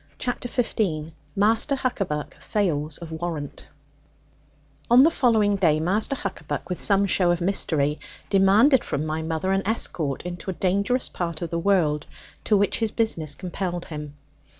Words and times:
CHAPTER 0.17 0.47
XV 0.49 1.11
MASTER 1.35 1.75
HUCKABACK 1.75 2.37
FAILS 2.41 2.97
OF 2.97 3.11
WARRANT 3.11 3.67
On 4.89 5.03
the 5.03 5.11
following 5.11 5.57
day 5.57 5.79
Master 5.79 6.15
Huckaback, 6.15 6.69
with 6.69 6.81
some 6.81 7.05
show 7.05 7.29
of 7.29 7.39
mystery, 7.39 7.99
demanded 8.27 8.83
from 8.83 9.05
my 9.05 9.21
mother 9.21 9.51
an 9.51 9.61
escort 9.63 10.23
into 10.23 10.49
a 10.49 10.53
dangerous 10.55 11.07
part 11.07 11.43
of 11.43 11.51
the 11.51 11.59
world, 11.59 12.07
to 12.45 12.57
which 12.57 12.79
his 12.79 12.89
business 12.89 13.35
compelled 13.35 13.85
him. 13.85 14.15